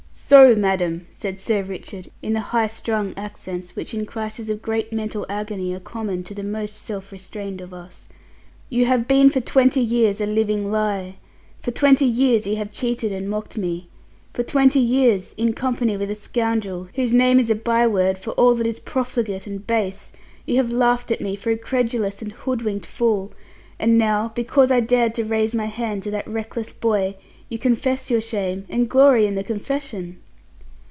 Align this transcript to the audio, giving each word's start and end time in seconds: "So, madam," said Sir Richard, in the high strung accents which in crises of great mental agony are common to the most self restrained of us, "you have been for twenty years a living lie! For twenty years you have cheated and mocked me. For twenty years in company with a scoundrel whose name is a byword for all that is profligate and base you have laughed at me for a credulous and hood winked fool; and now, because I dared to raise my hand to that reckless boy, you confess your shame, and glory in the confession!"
"So, 0.13 0.55
madam," 0.55 1.07
said 1.11 1.39
Sir 1.39 1.61
Richard, 1.61 2.09
in 2.21 2.31
the 2.31 2.39
high 2.39 2.67
strung 2.67 3.13
accents 3.17 3.75
which 3.75 3.93
in 3.93 4.05
crises 4.05 4.49
of 4.49 4.61
great 4.61 4.93
mental 4.93 5.25
agony 5.27 5.73
are 5.73 5.79
common 5.81 6.23
to 6.23 6.33
the 6.33 6.43
most 6.43 6.77
self 6.77 7.11
restrained 7.11 7.59
of 7.59 7.73
us, 7.73 8.07
"you 8.69 8.85
have 8.85 9.09
been 9.09 9.29
for 9.29 9.41
twenty 9.41 9.81
years 9.81 10.21
a 10.21 10.25
living 10.25 10.71
lie! 10.71 11.17
For 11.59 11.71
twenty 11.71 12.05
years 12.05 12.47
you 12.47 12.55
have 12.57 12.71
cheated 12.71 13.11
and 13.11 13.29
mocked 13.29 13.57
me. 13.57 13.89
For 14.33 14.41
twenty 14.41 14.79
years 14.79 15.33
in 15.37 15.51
company 15.53 15.97
with 15.97 16.09
a 16.09 16.15
scoundrel 16.15 16.87
whose 16.95 17.13
name 17.13 17.37
is 17.37 17.49
a 17.49 17.55
byword 17.55 18.17
for 18.17 18.31
all 18.31 18.55
that 18.55 18.67
is 18.67 18.79
profligate 18.79 19.47
and 19.47 19.67
base 19.67 20.13
you 20.45 20.55
have 20.55 20.71
laughed 20.71 21.11
at 21.11 21.19
me 21.19 21.35
for 21.35 21.49
a 21.49 21.57
credulous 21.57 22.21
and 22.21 22.31
hood 22.31 22.61
winked 22.61 22.85
fool; 22.85 23.33
and 23.77 23.97
now, 23.97 24.31
because 24.33 24.71
I 24.71 24.79
dared 24.79 25.13
to 25.15 25.25
raise 25.25 25.53
my 25.53 25.65
hand 25.65 26.03
to 26.03 26.11
that 26.11 26.27
reckless 26.27 26.71
boy, 26.71 27.15
you 27.49 27.57
confess 27.59 28.09
your 28.09 28.21
shame, 28.21 28.63
and 28.69 28.87
glory 28.89 29.25
in 29.25 29.35
the 29.35 29.43
confession!" 29.43 30.17